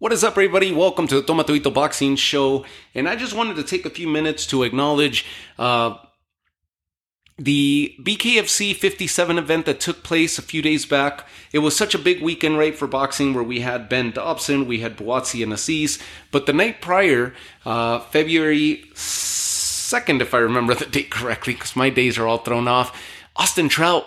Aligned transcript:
What 0.00 0.14
is 0.14 0.24
up, 0.24 0.32
everybody? 0.32 0.72
Welcome 0.72 1.06
to 1.08 1.20
the 1.20 1.22
Tomatodito 1.22 1.74
Boxing 1.74 2.16
Show. 2.16 2.64
And 2.94 3.06
I 3.06 3.16
just 3.16 3.34
wanted 3.34 3.56
to 3.56 3.62
take 3.62 3.84
a 3.84 3.90
few 3.90 4.08
minutes 4.08 4.46
to 4.46 4.62
acknowledge 4.62 5.26
uh, 5.58 5.98
the 7.36 7.94
BKFC 8.00 8.74
57 8.74 9.36
event 9.36 9.66
that 9.66 9.78
took 9.78 10.02
place 10.02 10.38
a 10.38 10.42
few 10.42 10.62
days 10.62 10.86
back. 10.86 11.28
It 11.52 11.58
was 11.58 11.76
such 11.76 11.94
a 11.94 11.98
big 11.98 12.22
weekend, 12.22 12.56
right, 12.56 12.74
for 12.74 12.86
boxing 12.86 13.34
where 13.34 13.44
we 13.44 13.60
had 13.60 13.90
Benn 13.90 14.12
Dobson, 14.12 14.66
we 14.66 14.80
had 14.80 14.96
Buatsi 14.96 15.42
and 15.42 15.52
Azeez. 15.52 16.00
But 16.30 16.46
the 16.46 16.54
night 16.54 16.80
prior, 16.80 17.34
uh, 17.66 17.98
February 17.98 18.84
2nd, 18.94 20.22
if 20.22 20.32
I 20.32 20.38
remember 20.38 20.74
the 20.74 20.86
date 20.90 21.10
correctly, 21.10 21.52
because 21.52 21.76
my 21.76 21.90
days 21.90 22.16
are 22.16 22.26
all 22.26 22.38
thrown 22.38 22.68
off, 22.68 22.98
Austin 23.36 23.68
Trout. 23.68 24.06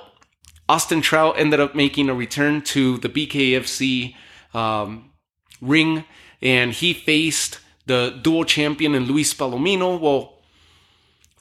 Austin 0.68 1.02
Trout 1.02 1.36
ended 1.38 1.60
up 1.60 1.76
making 1.76 2.10
a 2.10 2.16
return 2.16 2.64
to 2.64 2.98
the 2.98 3.10
BKFC 3.10 4.16
um, 4.56 5.12
ring, 5.64 6.06
and 6.42 6.72
he 6.74 6.94
faced 6.94 7.60
the 7.86 8.20
dual 8.22 8.46
champion 8.46 8.96
in 8.96 9.06
Luis 9.06 9.34
Palomino. 9.34 10.00
Well, 10.00 10.34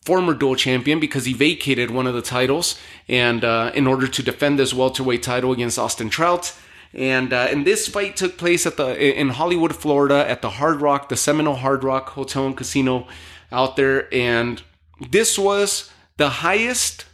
former 0.05 0.35
dual 0.35 0.57
champion 0.57 0.99
because 1.01 1.25
he 1.25 1.33
vacated 1.33 1.91
one 1.91 2.07
of 2.07 2.15
the 2.15 2.23
titles, 2.23 2.79
and 3.09 3.45
uh, 3.45 3.71
in 3.75 3.87
order 3.87 4.07
to 4.09 4.23
defend 4.23 4.59
his 4.59 4.75
welterweight 4.75 5.23
title 5.23 5.53
against 5.53 5.79
Austin 5.79 6.11
Trout. 6.11 6.55
And 6.95 7.33
uh, 7.33 7.49
and 7.51 7.67
this 7.67 7.89
fight 7.89 8.17
took 8.17 8.37
place 8.37 8.67
at 8.67 8.77
the 8.77 9.21
in 9.21 9.31
Hollywood, 9.31 9.75
Florida, 9.75 10.29
at 10.29 10.43
the 10.43 10.51
Hard 10.51 10.83
Rock, 10.83 11.09
the 11.09 11.17
Seminole 11.17 11.57
Hard 11.57 11.85
Rock 11.85 12.11
Hotel 12.11 12.47
and 12.47 12.57
Casino 12.57 13.07
out 13.51 13.77
there, 13.77 14.13
and 14.13 14.63
this 15.11 15.39
was 15.39 15.91
the 16.17 16.29
highest 16.29 17.07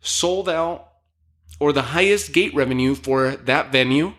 sold 0.00 0.48
out 0.48 0.88
or 1.60 1.72
the 1.72 1.82
highest 1.82 2.32
gate 2.32 2.54
revenue 2.54 2.94
for 2.94 3.36
that 3.36 3.72
venue 3.72 4.14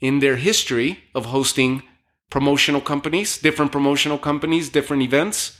in 0.00 0.20
their 0.20 0.36
history 0.36 1.04
of 1.14 1.26
hosting 1.26 1.82
promotional 2.30 2.80
companies, 2.80 3.38
different 3.38 3.72
promotional 3.72 4.18
companies, 4.18 4.68
different 4.68 5.02
events. 5.02 5.58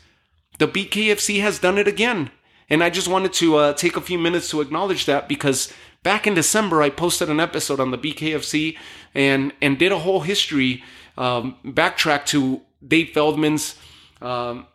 The 0.58 0.68
BKFC 0.68 1.40
has 1.40 1.58
done 1.58 1.78
it 1.78 1.88
again. 1.88 2.30
And 2.68 2.84
I 2.84 2.90
just 2.90 3.08
wanted 3.08 3.32
to 3.34 3.56
uh, 3.56 3.72
take 3.72 3.96
a 3.96 4.00
few 4.00 4.18
minutes 4.18 4.48
to 4.50 4.60
acknowledge 4.60 5.06
that 5.06 5.28
because 5.28 5.72
back 6.04 6.26
in 6.26 6.34
December, 6.34 6.80
I 6.82 6.90
posted 6.90 7.28
an 7.28 7.40
episode 7.40 7.80
on 7.80 7.90
the 7.90 7.98
BKFC 7.98 8.78
and, 9.12 9.52
and 9.60 9.78
did 9.78 9.90
a 9.90 9.98
whole 9.98 10.20
history, 10.20 10.84
um, 11.18 11.56
backtrack 11.64 12.26
to 12.26 12.62
Dave 12.86 13.10
Feldman's 13.10 13.74
um, 14.22 14.66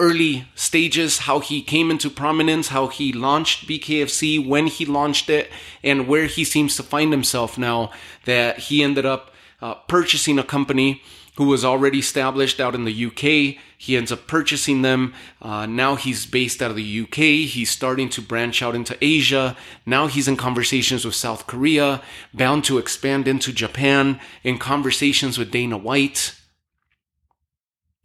early 0.00 0.46
stages, 0.54 1.18
how 1.18 1.38
he 1.38 1.62
came 1.62 1.90
into 1.90 2.10
prominence, 2.10 2.68
how 2.68 2.88
he 2.88 3.12
launched 3.12 3.68
BKFC, 3.68 4.44
when 4.44 4.66
he 4.66 4.86
launched 4.86 5.28
it, 5.28 5.50
and 5.84 6.08
where 6.08 6.26
he 6.26 6.42
seems 6.42 6.74
to 6.76 6.82
find 6.82 7.12
himself 7.12 7.58
now 7.58 7.92
that 8.24 8.58
he 8.58 8.82
ended 8.82 9.04
up 9.06 9.32
uh, 9.60 9.74
purchasing 9.74 10.38
a 10.38 10.42
company 10.42 11.02
who 11.36 11.46
was 11.46 11.64
already 11.64 11.98
established 11.98 12.60
out 12.60 12.74
in 12.74 12.84
the 12.84 13.06
UK. 13.06 13.56
He 13.78 13.96
ends 13.96 14.10
up 14.10 14.26
purchasing 14.26 14.82
them. 14.82 15.14
Uh, 15.40 15.64
now 15.66 15.94
he's 15.96 16.26
based 16.26 16.60
out 16.60 16.70
of 16.70 16.76
the 16.76 17.00
UK. 17.00 17.48
He's 17.48 17.70
starting 17.70 18.08
to 18.10 18.22
branch 18.22 18.62
out 18.62 18.74
into 18.74 18.96
Asia. 19.00 19.56
Now 19.86 20.06
he's 20.06 20.28
in 20.28 20.36
conversations 20.36 21.04
with 21.04 21.14
South 21.14 21.46
Korea, 21.46 22.02
bound 22.34 22.64
to 22.64 22.78
expand 22.78 23.28
into 23.28 23.52
Japan, 23.52 24.20
in 24.42 24.58
conversations 24.58 25.38
with 25.38 25.50
Dana 25.50 25.78
White. 25.78 26.39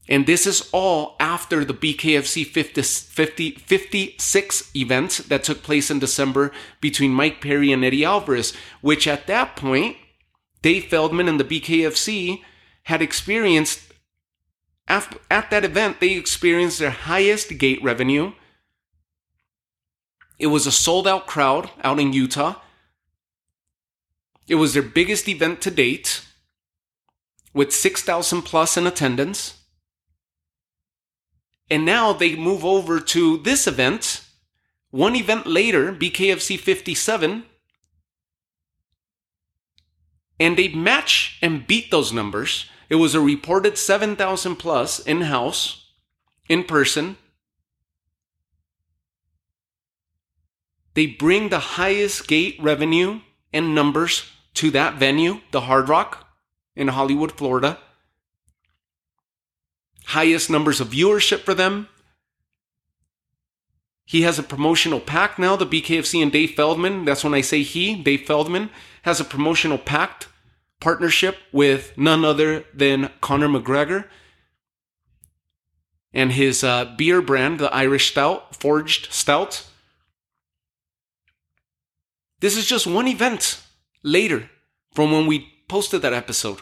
And 0.08 0.28
this 0.28 0.46
is 0.46 0.70
all 0.72 1.16
after 1.20 1.66
the 1.66 1.74
BKFC 1.74 2.46
50, 2.46 2.82
50, 2.82 3.52
56 3.52 4.76
event 4.76 5.22
that 5.30 5.44
took 5.44 5.64
place 5.64 5.90
in 5.90 5.98
December 5.98 6.52
between 6.80 7.12
Mike 7.12 7.42
Perry 7.42 7.72
and 7.72 7.84
Eddie 7.84 8.06
Alvarez, 8.06 8.54
which 8.82 9.08
at 9.08 9.26
that 9.28 9.56
point, 9.56 9.98
Dave 10.62 10.86
Feldman 10.86 11.28
and 11.28 11.40
the 11.40 11.44
BKFC 11.44 12.42
had 12.84 13.02
experienced, 13.02 13.82
at 14.88 15.50
that 15.50 15.66
event, 15.66 16.00
they 16.00 16.14
experienced 16.14 16.78
their 16.78 16.92
highest 16.92 17.58
gate 17.58 17.84
revenue. 17.84 18.34
It 20.38 20.48
was 20.48 20.68
a 20.68 20.72
sold 20.72 21.08
out 21.08 21.26
crowd 21.26 21.72
out 21.84 22.00
in 22.00 22.14
Utah. 22.14 22.62
It 24.48 24.56
was 24.56 24.76
their 24.76 24.84
biggest 24.84 25.28
event 25.28 25.62
to 25.62 25.72
date 25.72 26.24
with 27.54 27.74
6,000 27.74 28.44
plus 28.44 28.78
in 28.78 28.86
attendance. 28.86 29.65
And 31.70 31.86
now 31.86 32.14
they 32.14 32.36
move 32.36 32.64
over 32.64 33.00
to 33.00 33.38
this 33.38 33.68
event. 33.68 34.26
One 34.92 35.16
event 35.16 35.48
later, 35.48 35.92
BKFC 35.92 36.60
57. 36.60 37.44
And 40.40 40.58
they 40.58 40.68
match 40.68 41.38
and 41.42 41.66
beat 41.66 41.92
those 41.92 42.14
numbers. 42.14 42.70
It 42.90 42.96
was 42.96 43.16
a 43.16 43.20
reported 43.20 43.78
7,000 43.78 44.58
plus 44.58 45.00
in 45.00 45.22
house, 45.22 45.92
in 46.48 46.64
person. 46.66 47.18
They 50.94 51.08
bring 51.08 51.50
the 51.50 51.60
highest 51.60 52.28
gate 52.28 52.58
revenue 52.62 53.22
and 53.52 53.74
numbers 53.74 54.30
to 54.56 54.72
that 54.72 54.96
venue, 54.96 55.42
the 55.52 55.62
Hard 55.62 55.90
Rock 55.90 56.28
in 56.76 56.90
Hollywood, 56.90 57.32
Florida 57.32 57.80
highest 60.08 60.50
numbers 60.50 60.80
of 60.80 60.90
viewership 60.90 61.40
for 61.40 61.54
them. 61.54 61.88
He 64.06 64.22
has 64.22 64.38
a 64.38 64.44
promotional 64.44 65.00
pact 65.00 65.40
now, 65.40 65.56
the 65.56 65.66
BKFC 65.66 66.22
and 66.22 66.32
Dave 66.32 66.52
Feldman. 66.52 67.06
That's 67.06 67.24
when 67.24 67.34
I 67.34 67.42
say 67.42 67.64
he, 67.64 67.96
Dave 67.96 68.26
Feldman, 68.26 68.70
has 69.02 69.20
a 69.20 69.26
promotional 69.26 69.80
pact 69.80 70.28
partnership 70.80 71.38
with 71.52 71.98
none 71.98 72.24
other 72.24 72.66
than 72.74 73.12
Conor 73.22 73.48
McGregor 73.48 74.06
and 76.16 76.32
his 76.32 76.64
uh, 76.64 76.86
beer 76.98 77.22
brand, 77.22 77.60
the 77.60 77.72
Irish 77.74 78.12
Stout, 78.12 78.56
Forged 78.56 79.12
Stout. 79.12 79.68
This 82.40 82.56
is 82.56 82.66
just 82.66 82.88
one 82.88 83.08
event 83.08 83.62
later 84.02 84.50
from 84.94 85.12
when 85.12 85.28
we 85.28 85.52
posted 85.68 86.02
that 86.02 86.14
episode. 86.14 86.62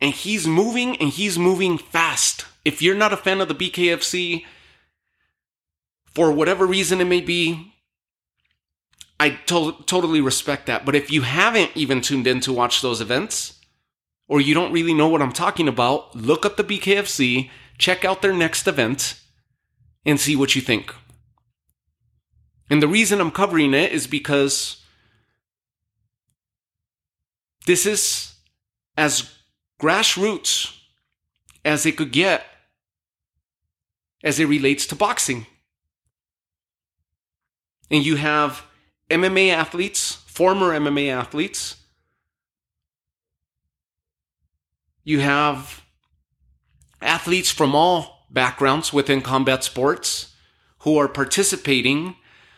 And 0.00 0.14
he's 0.14 0.46
moving 0.46 0.96
and 0.96 1.10
he's 1.10 1.38
moving 1.38 1.78
fast. 1.78 2.46
If 2.64 2.80
you're 2.82 2.94
not 2.94 3.12
a 3.12 3.16
fan 3.16 3.40
of 3.40 3.48
the 3.48 3.54
BKFC, 3.54 4.44
for 6.06 6.32
whatever 6.32 6.66
reason 6.66 7.00
it 7.00 7.06
may 7.06 7.20
be, 7.20 7.74
I 9.18 9.30
to- 9.46 9.76
totally 9.86 10.20
respect 10.20 10.66
that. 10.66 10.84
But 10.84 10.94
if 10.94 11.10
you 11.10 11.22
haven't 11.22 11.72
even 11.74 12.00
tuned 12.00 12.26
in 12.26 12.40
to 12.40 12.52
watch 12.52 12.80
those 12.80 13.00
events, 13.00 13.60
or 14.28 14.40
you 14.40 14.54
don't 14.54 14.72
really 14.72 14.94
know 14.94 15.08
what 15.08 15.20
I'm 15.20 15.32
talking 15.32 15.68
about, 15.68 16.14
look 16.14 16.46
up 16.46 16.56
the 16.56 16.64
BKFC, 16.64 17.50
check 17.78 18.04
out 18.04 18.22
their 18.22 18.32
next 18.32 18.66
event, 18.66 19.20
and 20.06 20.18
see 20.18 20.36
what 20.36 20.54
you 20.54 20.62
think. 20.62 20.94
And 22.70 22.82
the 22.82 22.88
reason 22.88 23.20
I'm 23.20 23.32
covering 23.32 23.74
it 23.74 23.92
is 23.92 24.06
because 24.06 24.82
this 27.66 27.84
is 27.84 28.34
as 28.96 29.30
grassroots 29.80 30.76
as 31.64 31.86
it 31.86 31.96
could 31.96 32.12
get 32.12 32.44
as 34.22 34.38
it 34.38 34.46
relates 34.46 34.86
to 34.86 34.94
boxing. 34.94 35.46
And 37.90 38.04
you 38.04 38.16
have 38.16 38.64
MMA 39.10 39.50
athletes, 39.50 40.14
former 40.26 40.70
MMA 40.78 41.10
athletes. 41.10 41.76
You 45.02 45.20
have 45.20 45.82
athletes 47.00 47.50
from 47.50 47.74
all 47.74 48.26
backgrounds 48.30 48.92
within 48.92 49.22
combat 49.22 49.64
sports 49.64 50.34
who 50.80 50.98
are 50.98 51.08
participating. 51.08 52.14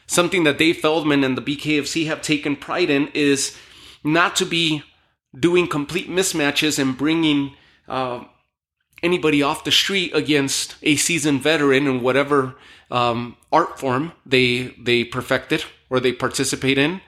Something 0.07 0.45
that 0.45 0.59
Dave 0.59 0.79
Feldman 0.79 1.25
and 1.25 1.39
the 1.39 1.43
BKFC 1.43 2.07
have 2.07 2.21
taken 2.21 2.57
pride 2.57 2.91
in 2.91 3.09
is 3.15 3.57
not 4.05 4.37
to 4.37 4.45
be 4.45 4.83
doing 5.39 5.67
complete 5.67 6.09
mismatches 6.09 6.79
and 6.79 6.97
bringing 6.97 7.55
uh, 7.89 8.25
anybody 9.03 9.43
off 9.43 9.65
the 9.65 9.73
street 9.73 10.13
against 10.15 10.77
a 10.83 10.97
seasoned 10.97 11.43
veteran 11.43 11.87
in 11.87 12.03
whatever 12.03 12.55
um, 12.91 13.37
art 13.51 13.79
form 13.79 14.13
they 14.25 14.75
they 14.81 15.05
perfected 15.05 15.65
or 15.91 16.01
they 16.01 16.13
participate 16.13 16.79
in 16.79 17.01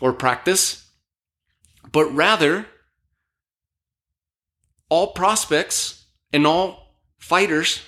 or 0.00 0.12
practice, 0.12 0.90
but 1.90 2.04
rather 2.12 2.66
all 4.88 5.08
prospects 5.08 6.04
and 6.32 6.46
all 6.46 6.96
fighters 7.18 7.82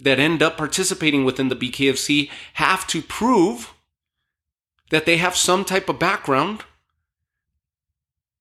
that 0.00 0.18
end 0.18 0.42
up 0.42 0.56
participating 0.56 1.24
within 1.24 1.48
the 1.48 1.56
BKFC 1.56 2.30
have 2.54 2.86
to 2.86 3.02
prove 3.02 3.74
that 4.90 5.06
they 5.06 5.16
have 5.16 5.36
some 5.36 5.64
type 5.64 5.88
of 5.88 5.98
background 5.98 6.64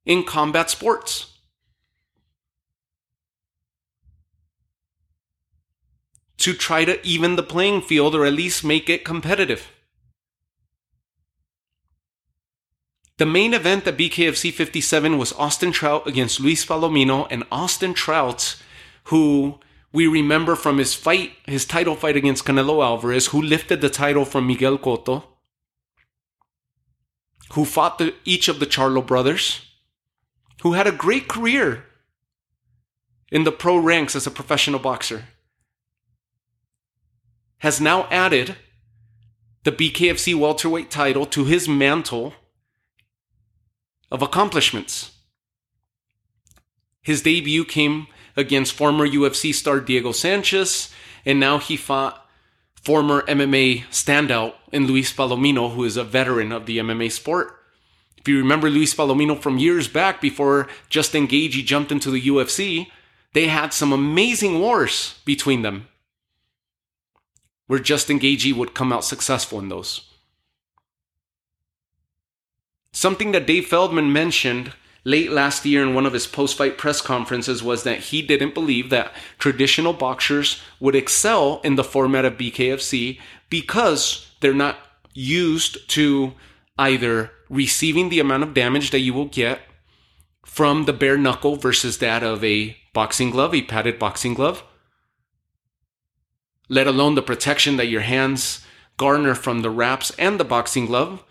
in 0.07 0.24
combat 0.24 0.71
sports. 0.71 1.38
To 6.38 6.54
try 6.54 6.86
to 6.86 7.06
even 7.06 7.36
the 7.36 7.44
playing 7.44 7.81
field 7.81 8.15
or 8.15 8.25
at 8.25 8.33
least 8.33 8.63
make 8.63 8.89
it 8.89 9.04
competitive. 9.04 9.69
The 13.18 13.25
main 13.25 13.54
event 13.54 13.88
at 13.88 13.98
BKFC 13.98 14.54
57 14.54 15.18
was 15.18 15.33
Austin 15.33 15.71
Trout 15.71 16.07
against 16.07 16.39
Luis 16.39 16.63
Palomino, 16.63 17.27
and 17.31 17.44
Austin 17.51 17.95
Trout, 17.95 18.62
who 19.06 19.59
we 19.92 20.06
remember 20.06 20.56
from 20.56 20.77
his 20.77 20.94
fight, 20.94 21.31
his 21.48 21.65
title 21.65 21.95
fight 21.95 22.15
against 22.15 22.45
Canelo 22.45 22.83
Alvarez, 22.83 23.27
who 23.27 23.42
lifted 23.42 23.81
the 23.81 23.89
title 23.89 24.24
from 24.24 24.45
Miguel 24.45 24.77
Cotto, 24.77 25.24
who 27.54 27.65
fought 27.65 27.98
the, 27.98 28.13
each 28.24 28.48
of 28.48 28.59
the 28.59 28.68
Charlo 28.68 29.04
brothers, 29.04 29.66
who 30.62 30.74
had 30.74 30.88
a 30.88 30.92
great 30.92 31.27
career 31.27 31.86
in 33.31 33.44
the 33.44 33.51
pro 33.51 33.77
ranks 33.77 34.15
as 34.15 34.25
a 34.25 34.31
professional 34.31 34.80
boxer, 34.80 35.25
has 37.59 37.81
now 37.81 38.07
added 38.09 38.56
the 39.63 39.71
BKFC 39.71 40.36
welterweight 40.36 40.89
title 40.89 41.25
to 41.25 41.45
his 41.45 41.68
mantle 41.68 42.33
of 44.09 44.21
accomplishments. 44.21 45.12
His 47.01 47.21
debut 47.21 47.65
came 47.65 48.07
against 48.36 48.74
former 48.74 49.07
UFC 49.07 49.54
star 49.54 49.81
Diego 49.81 50.12
Sanchez, 50.12 50.94
and 51.25 51.39
now 51.39 51.57
he 51.57 51.75
fought 51.75 52.25
former 52.81 53.24
MMA 53.24 53.86
standout 53.88 54.54
in 54.71 54.88
Luis 54.88 55.12
Palomino, 55.12 55.74
who 55.74 55.83
is 55.83 55.98
a 55.98 56.04
veteran 56.04 56.51
of 56.51 56.65
the 56.65 56.77
MMA 56.77 57.12
sport. 57.12 57.56
If 58.17 58.27
you 58.27 58.37
remember 58.37 58.69
Luis 58.69 58.93
Palomino 58.93 59.39
from 59.39 59.57
years 59.57 59.87
back 59.87 60.19
before 60.19 60.67
Justin 60.89 61.27
Gaethje 61.27 61.65
jumped 61.65 61.91
into 61.91 62.11
the 62.11 62.21
UFC, 62.21 62.87
they 63.33 63.47
had 63.47 63.73
some 63.73 63.93
amazing 63.93 64.59
wars 64.59 65.19
between 65.25 65.61
them 65.61 65.87
where 67.67 67.79
Justin 67.79 68.19
Gaethje 68.19 68.53
would 68.53 68.73
come 68.73 68.91
out 68.91 69.03
successful 69.03 69.59
in 69.59 69.69
those. 69.69 70.01
Something 72.91 73.31
that 73.33 73.45
Dave 73.45 73.67
Feldman 73.67 74.11
mentioned 74.11 74.73
late 75.03 75.31
last 75.31 75.65
year 75.65 75.83
in 75.83 75.93
one 75.93 76.05
of 76.05 76.13
his 76.13 76.27
post 76.27 76.57
fight 76.57 76.77
press 76.77 76.99
conferences 76.99 77.61
was 77.61 77.83
that 77.83 77.99
he 77.99 78.21
didn't 78.21 78.53
believe 78.53 78.89
that 78.89 79.13
traditional 79.37 79.93
boxers 79.93 80.61
would 80.79 80.95
excel 80.95 81.61
in 81.63 81.75
the 81.75 81.83
format 81.83 82.25
of 82.25 82.37
BKFC 82.37 83.19
because 83.49 84.29
they're 84.39 84.53
not 84.53 84.77
used 85.13 85.87
to 85.91 86.33
either 86.77 87.31
receiving 87.49 88.09
the 88.09 88.19
amount 88.19 88.44
of 88.44 88.53
damage 88.53 88.91
that 88.91 88.99
you 88.99 89.13
will 89.13 89.25
get 89.25 89.61
from 90.45 90.85
the 90.85 90.94
bare 90.94 91.17
knuckle 91.17 91.55
versus 91.55 91.97
that 91.99 92.23
of 92.23 92.44
a 92.44 92.77
boxing 92.94 93.29
glove, 93.29 93.53
a 93.53 93.61
padded 93.61 93.99
boxing 93.99 94.33
glove, 94.33 94.63
let 96.69 96.88
alone 96.88 97.15
the 97.15 97.21
protection 97.21 97.77
that 97.77 97.88
your 97.88 98.01
hands 98.01 98.65
garner 98.97 99.35
from 99.35 99.61
the 99.61 99.69
wraps 99.69 100.11
and 100.17 100.39
the 100.39 100.44
boxing 100.44 100.85
glove. 100.85 101.23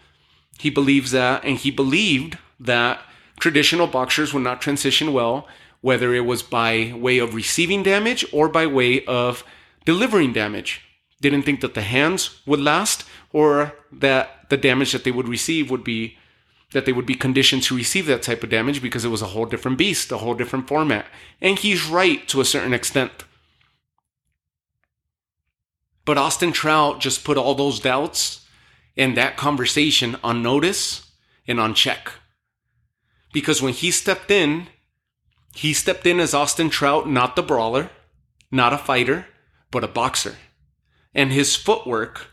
He 0.58 0.70
believes 0.70 1.10
that, 1.10 1.44
and 1.44 1.58
he 1.58 1.70
believed 1.70 2.38
that 2.58 3.00
traditional 3.40 3.86
boxers 3.86 4.32
would 4.32 4.42
not 4.42 4.60
transition 4.60 5.12
well, 5.12 5.46
whether 5.80 6.14
it 6.14 6.24
was 6.24 6.42
by 6.42 6.92
way 6.94 7.18
of 7.18 7.34
receiving 7.34 7.82
damage 7.82 8.24
or 8.32 8.48
by 8.48 8.66
way 8.66 9.04
of 9.04 9.44
delivering 9.84 10.32
damage. 10.32 10.85
Didn't 11.20 11.42
think 11.42 11.60
that 11.60 11.74
the 11.74 11.82
hands 11.82 12.40
would 12.46 12.60
last 12.60 13.04
or 13.32 13.72
that 13.90 14.48
the 14.50 14.56
damage 14.56 14.92
that 14.92 15.04
they 15.04 15.10
would 15.10 15.28
receive 15.28 15.70
would 15.70 15.84
be 15.84 16.18
that 16.72 16.84
they 16.84 16.92
would 16.92 17.06
be 17.06 17.14
conditioned 17.14 17.62
to 17.62 17.76
receive 17.76 18.06
that 18.06 18.22
type 18.22 18.42
of 18.42 18.50
damage 18.50 18.82
because 18.82 19.04
it 19.04 19.08
was 19.08 19.22
a 19.22 19.26
whole 19.26 19.46
different 19.46 19.78
beast, 19.78 20.10
a 20.10 20.18
whole 20.18 20.34
different 20.34 20.66
format. 20.66 21.06
And 21.40 21.58
he's 21.58 21.86
right 21.86 22.26
to 22.28 22.40
a 22.40 22.44
certain 22.44 22.74
extent. 22.74 23.24
But 26.04 26.18
Austin 26.18 26.52
Trout 26.52 27.00
just 27.00 27.24
put 27.24 27.38
all 27.38 27.54
those 27.54 27.80
doubts 27.80 28.46
and 28.96 29.16
that 29.16 29.36
conversation 29.36 30.16
on 30.24 30.42
notice 30.42 31.10
and 31.46 31.60
on 31.60 31.74
check. 31.74 32.12
Because 33.32 33.62
when 33.62 33.72
he 33.72 33.90
stepped 33.90 34.30
in, 34.30 34.68
he 35.54 35.72
stepped 35.72 36.06
in 36.06 36.20
as 36.20 36.34
Austin 36.34 36.70
Trout, 36.70 37.08
not 37.08 37.36
the 37.36 37.42
brawler, 37.42 37.90
not 38.50 38.72
a 38.72 38.78
fighter, 38.78 39.26
but 39.70 39.84
a 39.84 39.88
boxer. 39.88 40.36
And 41.16 41.32
his 41.32 41.56
footwork, 41.56 42.26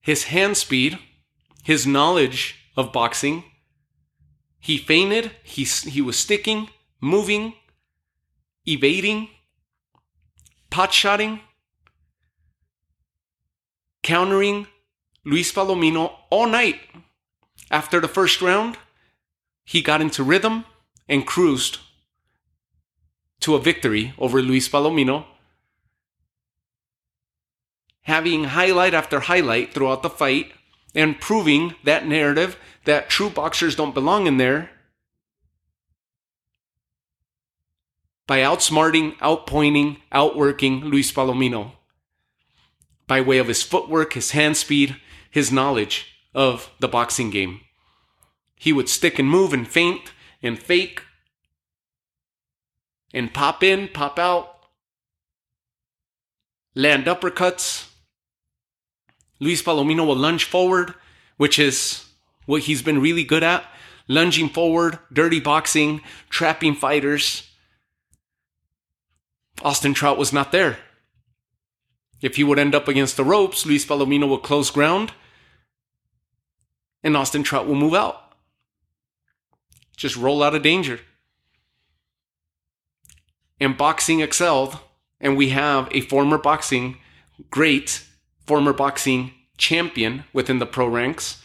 his 0.00 0.24
hand 0.24 0.56
speed, 0.56 0.98
his 1.62 1.86
knowledge 1.86 2.56
of 2.76 2.92
boxing, 2.92 3.44
he 4.58 4.78
feinted, 4.78 5.30
he, 5.44 5.62
he 5.62 6.02
was 6.02 6.18
sticking, 6.18 6.70
moving, 7.00 7.54
evading, 8.66 9.28
pot 10.70 10.92
shotting, 10.92 11.38
countering 14.02 14.66
Luis 15.24 15.52
Palomino 15.52 16.10
all 16.30 16.48
night. 16.48 16.80
After 17.70 18.00
the 18.00 18.08
first 18.08 18.42
round, 18.42 18.76
he 19.64 19.82
got 19.82 20.00
into 20.00 20.24
rhythm 20.24 20.64
and 21.08 21.24
cruised 21.24 21.78
to 23.38 23.54
a 23.54 23.60
victory 23.60 24.14
over 24.18 24.42
Luis 24.42 24.68
Palomino, 24.68 25.24
having 28.08 28.44
highlight 28.44 28.94
after 28.94 29.20
highlight 29.20 29.72
throughout 29.72 30.02
the 30.02 30.08
fight 30.08 30.50
and 30.94 31.20
proving 31.20 31.74
that 31.84 32.06
narrative 32.06 32.56
that 32.86 33.10
true 33.10 33.28
boxers 33.28 33.76
don't 33.76 33.94
belong 33.94 34.26
in 34.26 34.38
there 34.38 34.70
by 38.26 38.38
outsmarting, 38.38 39.14
outpointing, 39.18 39.98
outworking 40.10 40.86
Luis 40.86 41.12
Palomino 41.12 41.72
by 43.06 43.20
way 43.20 43.36
of 43.36 43.48
his 43.48 43.62
footwork, 43.62 44.14
his 44.14 44.30
hand 44.30 44.56
speed, 44.56 44.96
his 45.30 45.52
knowledge 45.52 46.06
of 46.34 46.70
the 46.80 46.88
boxing 46.88 47.28
game. 47.28 47.60
He 48.56 48.72
would 48.72 48.88
stick 48.88 49.18
and 49.18 49.28
move 49.28 49.52
and 49.52 49.68
feint 49.68 50.12
and 50.42 50.58
fake 50.58 51.02
and 53.12 53.34
pop 53.34 53.62
in, 53.62 53.88
pop 53.88 54.18
out, 54.18 54.64
land 56.74 57.04
uppercuts. 57.04 57.87
Luis 59.40 59.62
Palomino 59.62 60.06
will 60.06 60.16
lunge 60.16 60.44
forward, 60.44 60.94
which 61.36 61.58
is 61.58 62.04
what 62.46 62.62
he's 62.62 62.82
been 62.82 63.00
really 63.00 63.24
good 63.24 63.42
at 63.42 63.64
lunging 64.10 64.48
forward, 64.48 64.98
dirty 65.12 65.38
boxing, 65.38 66.00
trapping 66.30 66.74
fighters 66.74 67.48
Austin 69.62 69.94
Trout 69.94 70.18
was 70.18 70.32
not 70.32 70.52
there. 70.52 70.78
If 72.20 72.36
he 72.36 72.44
would 72.44 72.58
end 72.58 72.74
up 72.74 72.88
against 72.88 73.16
the 73.16 73.24
ropes, 73.24 73.66
Luis 73.66 73.84
Palomino 73.84 74.28
will 74.28 74.38
close 74.38 74.70
ground 74.70 75.12
and 77.02 77.16
Austin 77.16 77.42
Trout 77.42 77.66
will 77.66 77.76
move 77.76 77.94
out. 77.94 78.32
Just 79.96 80.16
roll 80.16 80.42
out 80.42 80.54
of 80.54 80.62
danger. 80.62 81.00
And 83.60 83.76
boxing 83.76 84.20
excelled, 84.20 84.78
and 85.20 85.36
we 85.36 85.50
have 85.50 85.88
a 85.90 86.00
former 86.02 86.38
boxing 86.38 86.98
great, 87.50 88.04
former 88.48 88.72
boxing 88.72 89.32
champion 89.58 90.24
within 90.32 90.58
the 90.58 90.66
pro 90.66 90.88
ranks. 90.88 91.42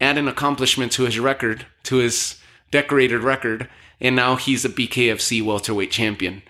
Add 0.00 0.18
an 0.18 0.28
accomplishment 0.28 0.92
to 0.92 1.04
his 1.04 1.18
record, 1.18 1.66
to 1.84 1.96
his 1.96 2.38
decorated 2.70 3.22
record, 3.22 3.68
and 4.00 4.14
now 4.14 4.36
he's 4.36 4.64
a 4.64 4.68
BKFC 4.68 5.42
welterweight 5.42 5.90
champion. 5.90 6.42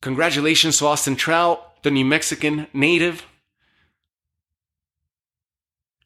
Congratulations 0.00 0.78
to 0.78 0.86
Austin 0.86 1.14
Trout, 1.14 1.82
the 1.84 1.90
New 1.90 2.04
Mexican 2.04 2.66
native. 2.72 3.24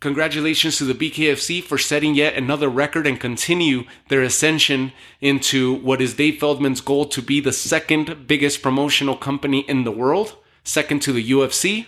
Congratulations 0.00 0.76
to 0.78 0.84
the 0.84 0.94
BKFC 0.94 1.62
for 1.62 1.78
setting 1.78 2.14
yet 2.14 2.34
another 2.34 2.68
record 2.68 3.06
and 3.06 3.18
continue 3.18 3.84
their 4.08 4.22
ascension 4.22 4.92
into 5.20 5.74
what 5.74 6.02
is 6.02 6.14
Dave 6.14 6.38
Feldman's 6.38 6.80
goal 6.80 7.06
to 7.06 7.22
be 7.22 7.40
the 7.40 7.52
second 7.52 8.26
biggest 8.26 8.62
promotional 8.62 9.16
company 9.16 9.60
in 9.60 9.84
the 9.84 9.90
world, 9.90 10.36
second 10.64 11.00
to 11.02 11.12
the 11.12 11.30
UFC. 11.30 11.86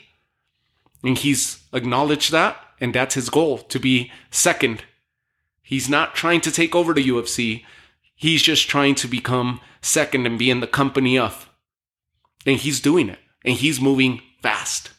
And 1.04 1.18
he's 1.18 1.62
acknowledged 1.72 2.32
that, 2.32 2.56
and 2.80 2.94
that's 2.94 3.14
his 3.14 3.28
goal 3.28 3.58
to 3.58 3.78
be 3.78 4.10
second 4.30 4.84
He's 5.68 5.86
not 5.86 6.14
trying 6.14 6.40
to 6.40 6.50
take 6.50 6.74
over 6.74 6.94
the 6.94 7.06
UFC. 7.06 7.62
He's 8.14 8.40
just 8.40 8.70
trying 8.70 8.94
to 8.94 9.06
become 9.06 9.60
second 9.82 10.24
and 10.24 10.38
be 10.38 10.48
in 10.48 10.60
the 10.60 10.66
company 10.66 11.18
of. 11.18 11.50
And 12.46 12.56
he's 12.56 12.80
doing 12.80 13.10
it. 13.10 13.18
And 13.44 13.52
he's 13.54 13.78
moving 13.78 14.22
fast. 14.42 14.92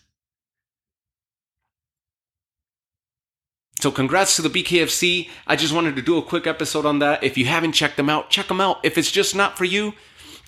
So 3.79 3.91
congrats 3.91 4.36
to 4.36 4.41
the 4.41 4.50
BKFC. 4.50 5.29
I 5.48 5.55
just 5.55 5.74
wanted 5.74 5.95
to 5.95 6.01
do 6.01 6.17
a 6.17 6.21
quick 6.21 6.45
episode 6.45 6.86
on 6.86 7.00
that. 7.00 7.24
If 7.24 7.38
you 7.38 7.45
haven't 7.45 7.71
checked 7.71 7.95
them 7.95 8.09
out, 8.09 8.29
check 8.29 8.48
them 8.48 8.59
out. 8.59 8.79
If 8.83 8.98
it's 8.98 9.12
just 9.12 9.36
not 9.36 9.57
for 9.57 9.63
you, 9.63 9.93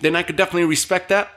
then 0.00 0.14
I 0.14 0.22
could 0.22 0.36
definitely 0.36 0.64
respect 0.64 1.08
that. 1.08 1.30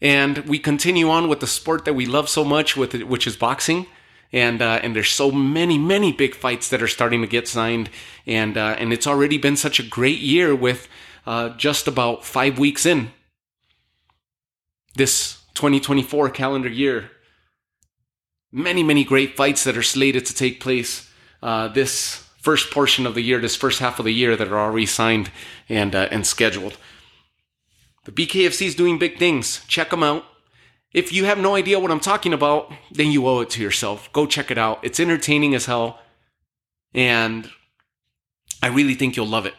And 0.00 0.38
we 0.38 0.58
continue 0.58 1.10
on 1.10 1.28
with 1.28 1.40
the 1.40 1.46
sport 1.46 1.84
that 1.84 1.92
we 1.92 2.06
love 2.06 2.30
so 2.30 2.42
much, 2.42 2.74
with 2.74 2.94
it, 2.94 3.06
which 3.06 3.26
is 3.26 3.36
boxing 3.36 3.86
and 4.32 4.62
uh, 4.62 4.80
and 4.82 4.94
there's 4.94 5.10
so 5.10 5.30
many 5.30 5.76
many 5.76 6.12
big 6.12 6.34
fights 6.34 6.68
that 6.70 6.82
are 6.82 6.88
starting 6.88 7.20
to 7.20 7.26
get 7.26 7.48
signed, 7.48 7.90
and 8.26 8.56
uh, 8.56 8.76
and 8.78 8.92
it's 8.92 9.06
already 9.06 9.38
been 9.38 9.56
such 9.56 9.80
a 9.80 9.82
great 9.82 10.20
year 10.20 10.54
with 10.54 10.88
uh, 11.26 11.50
just 11.50 11.88
about 11.88 12.24
five 12.24 12.58
weeks 12.58 12.86
in 12.86 13.10
this 14.94 15.42
2024 15.54 16.30
calendar 16.30 16.68
year. 16.68 17.10
many, 18.52 18.82
many 18.82 19.04
great 19.04 19.36
fights 19.36 19.64
that 19.64 19.76
are 19.76 19.82
slated 19.82 20.26
to 20.26 20.34
take 20.34 20.60
place 20.60 21.09
uh, 21.42 21.68
this 21.68 22.26
first 22.38 22.70
portion 22.70 23.06
of 23.06 23.14
the 23.14 23.22
year, 23.22 23.38
this 23.38 23.56
first 23.56 23.80
half 23.80 23.98
of 23.98 24.04
the 24.04 24.12
year 24.12 24.36
that 24.36 24.48
are 24.48 24.58
already 24.58 24.86
signed 24.86 25.30
and 25.68 25.94
uh, 25.94 26.08
and 26.10 26.26
scheduled. 26.26 26.76
The 28.04 28.12
BKFC 28.12 28.66
is 28.66 28.74
doing 28.74 28.98
big 28.98 29.18
things. 29.18 29.64
Check 29.66 29.90
them 29.90 30.02
out. 30.02 30.24
If 30.92 31.12
you 31.12 31.24
have 31.26 31.38
no 31.38 31.54
idea 31.54 31.78
what 31.78 31.90
I'm 31.90 32.00
talking 32.00 32.32
about, 32.32 32.72
then 32.90 33.12
you 33.12 33.26
owe 33.28 33.40
it 33.40 33.50
to 33.50 33.62
yourself. 33.62 34.12
Go 34.12 34.26
check 34.26 34.50
it 34.50 34.58
out. 34.58 34.80
It's 34.82 34.98
entertaining 34.98 35.54
as 35.54 35.66
hell. 35.66 36.00
And 36.92 37.48
I 38.62 38.68
really 38.68 38.94
think 38.94 39.16
you'll 39.16 39.26
love 39.26 39.46
it. 39.46 39.54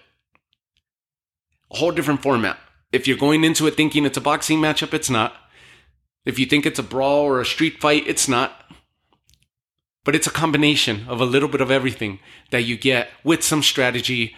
A 1.71 1.77
whole 1.77 1.91
different 1.91 2.21
format. 2.21 2.57
If 2.91 3.07
you're 3.07 3.17
going 3.17 3.45
into 3.45 3.67
it 3.67 3.77
thinking 3.77 4.05
it's 4.05 4.17
a 4.17 4.21
boxing 4.21 4.59
matchup, 4.59 4.93
it's 4.93 5.09
not. 5.09 5.33
If 6.25 6.37
you 6.37 6.45
think 6.45 6.65
it's 6.65 6.79
a 6.79 6.83
brawl 6.83 7.21
or 7.21 7.39
a 7.39 7.45
street 7.45 7.79
fight, 7.79 8.03
it's 8.07 8.27
not. 8.27 8.69
But 10.03 10.15
it's 10.15 10.27
a 10.27 10.31
combination 10.31 11.05
of 11.07 11.21
a 11.21 11.25
little 11.25 11.49
bit 11.49 11.61
of 11.61 11.71
everything 11.71 12.19
that 12.49 12.63
you 12.63 12.77
get 12.77 13.09
with 13.23 13.43
some 13.43 13.61
strategy. 13.61 14.35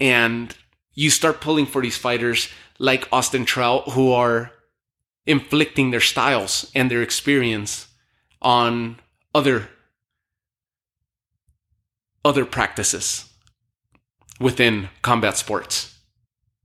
And 0.00 0.54
you 0.94 1.10
start 1.10 1.40
pulling 1.40 1.66
for 1.66 1.82
these 1.82 1.96
fighters 1.96 2.48
like 2.78 3.08
Austin 3.12 3.44
Trout 3.44 3.90
who 3.90 4.12
are 4.12 4.52
inflicting 5.24 5.90
their 5.90 6.00
styles 6.00 6.70
and 6.74 6.90
their 6.90 7.02
experience 7.02 7.88
on 8.40 8.98
other 9.34 9.68
other 12.24 12.44
practices 12.44 13.32
within 14.40 14.88
combat 15.02 15.36
sports, 15.36 15.96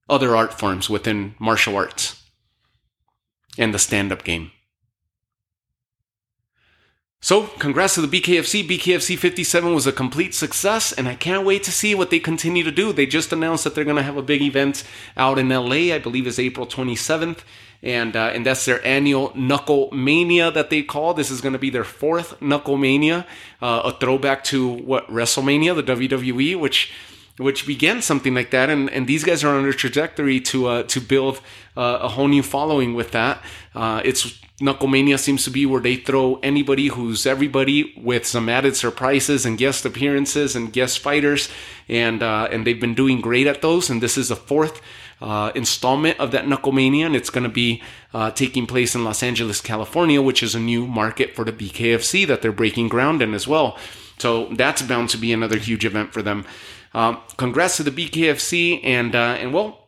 other 0.09 0.35
art 0.35 0.57
forms 0.57 0.89
within 0.89 1.35
martial 1.37 1.75
arts, 1.75 2.23
and 3.59 3.71
the 3.71 3.77
stand 3.77 4.11
up 4.11 4.23
game. 4.23 4.51
So, 7.31 7.43
congrats 7.59 7.95
to 7.95 8.05
the 8.05 8.19
BKFC. 8.19 8.67
BKFC 8.67 9.17
57 9.17 9.73
was 9.73 9.87
a 9.87 9.93
complete 9.93 10.33
success, 10.33 10.91
and 10.91 11.07
I 11.07 11.15
can't 11.15 11.45
wait 11.45 11.63
to 11.63 11.71
see 11.71 11.95
what 11.95 12.09
they 12.09 12.19
continue 12.19 12.61
to 12.65 12.73
do. 12.73 12.91
They 12.91 13.05
just 13.05 13.31
announced 13.31 13.63
that 13.63 13.73
they're 13.73 13.85
going 13.85 13.95
to 13.95 14.03
have 14.03 14.17
a 14.17 14.21
big 14.21 14.41
event 14.41 14.83
out 15.15 15.39
in 15.39 15.47
LA, 15.47 15.95
I 15.95 15.97
believe 15.97 16.27
is 16.27 16.37
April 16.37 16.67
27th, 16.67 17.37
and 17.81 18.17
uh, 18.17 18.31
and 18.33 18.45
that's 18.45 18.65
their 18.65 18.85
annual 18.85 19.31
Knuckle 19.33 19.89
Mania 19.93 20.51
that 20.51 20.69
they 20.69 20.83
call. 20.83 21.13
This 21.13 21.31
is 21.31 21.39
going 21.39 21.53
to 21.53 21.57
be 21.57 21.69
their 21.69 21.85
fourth 21.85 22.41
Knuckle 22.41 22.75
Mania, 22.75 23.25
uh, 23.61 23.83
a 23.85 23.91
throwback 23.93 24.43
to 24.51 24.67
what 24.67 25.07
WrestleMania, 25.07 25.73
the 25.73 25.83
WWE, 25.83 26.59
which 26.59 26.91
which 27.41 27.65
began 27.65 28.01
something 28.01 28.33
like 28.33 28.51
that, 28.51 28.69
and, 28.69 28.89
and 28.89 29.07
these 29.07 29.23
guys 29.23 29.43
are 29.43 29.55
on 29.55 29.65
a 29.65 29.73
trajectory 29.73 30.39
to 30.39 30.67
uh, 30.67 30.83
to 30.83 31.01
build 31.01 31.41
uh, 31.75 31.99
a 32.01 32.07
whole 32.09 32.27
new 32.27 32.43
following 32.43 32.93
with 32.93 33.11
that. 33.11 33.41
Uh, 33.75 34.01
it's 34.03 34.39
Knucklemania 34.61 35.17
seems 35.17 35.43
to 35.43 35.49
be 35.49 35.65
where 35.65 35.81
they 35.81 35.95
throw 35.95 36.35
anybody 36.43 36.87
who's 36.87 37.25
everybody 37.25 37.93
with 37.97 38.25
some 38.25 38.47
added 38.47 38.75
surprises 38.75 39.45
and 39.45 39.57
guest 39.57 39.85
appearances 39.85 40.55
and 40.55 40.71
guest 40.71 40.99
fighters, 40.99 41.49
and 41.89 42.21
uh, 42.21 42.47
and 42.51 42.65
they've 42.65 42.79
been 42.79 42.95
doing 42.95 43.21
great 43.21 43.47
at 43.47 43.61
those. 43.61 43.89
And 43.89 44.01
this 44.01 44.17
is 44.17 44.29
the 44.29 44.35
fourth 44.35 44.81
uh, 45.21 45.51
installment 45.55 46.19
of 46.19 46.31
that 46.31 46.45
Knucklemania, 46.45 47.05
and 47.05 47.15
it's 47.15 47.29
going 47.29 47.43
to 47.43 47.49
be 47.49 47.81
uh, 48.13 48.31
taking 48.31 48.65
place 48.65 48.95
in 48.95 49.03
Los 49.03 49.23
Angeles, 49.23 49.61
California, 49.61 50.21
which 50.21 50.43
is 50.43 50.55
a 50.55 50.59
new 50.59 50.87
market 50.87 51.35
for 51.35 51.43
the 51.43 51.53
BKFC 51.53 52.25
that 52.27 52.41
they're 52.41 52.51
breaking 52.51 52.87
ground 52.87 53.21
in 53.21 53.33
as 53.33 53.47
well. 53.47 53.77
So 54.17 54.49
that's 54.51 54.83
bound 54.83 55.09
to 55.09 55.17
be 55.17 55.33
another 55.33 55.57
huge 55.57 55.85
event 55.85 56.13
for 56.13 56.21
them. 56.21 56.45
Um, 56.93 57.19
congrats 57.37 57.77
to 57.77 57.83
the 57.83 57.91
BKFC, 57.91 58.81
and 58.83 59.15
uh, 59.15 59.37
and 59.39 59.53
well, 59.53 59.87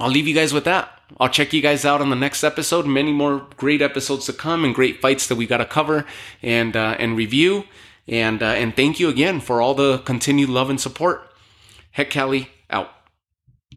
I'll 0.00 0.10
leave 0.10 0.28
you 0.28 0.34
guys 0.34 0.52
with 0.52 0.64
that. 0.64 0.90
I'll 1.20 1.28
check 1.28 1.52
you 1.52 1.60
guys 1.60 1.84
out 1.84 2.00
on 2.00 2.10
the 2.10 2.16
next 2.16 2.42
episode. 2.44 2.86
Many 2.86 3.12
more 3.12 3.46
great 3.56 3.82
episodes 3.82 4.26
to 4.26 4.32
come, 4.32 4.64
and 4.64 4.74
great 4.74 5.00
fights 5.00 5.26
that 5.26 5.36
we 5.36 5.46
got 5.46 5.58
to 5.58 5.64
cover 5.64 6.06
and 6.42 6.76
uh, 6.76 6.96
and 6.98 7.16
review. 7.16 7.64
And 8.08 8.42
uh, 8.42 8.46
and 8.46 8.74
thank 8.74 8.98
you 9.00 9.08
again 9.08 9.40
for 9.40 9.60
all 9.60 9.74
the 9.74 9.98
continued 9.98 10.48
love 10.48 10.70
and 10.70 10.80
support. 10.80 11.28
Heck 11.92 12.16
out. 12.16 12.46